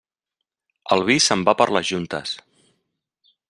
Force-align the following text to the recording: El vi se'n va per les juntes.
El 0.95 1.05
vi 1.09 1.17
se'n 1.25 1.43
va 1.49 1.55
per 1.61 1.67
les 1.77 1.91
juntes. 1.93 2.35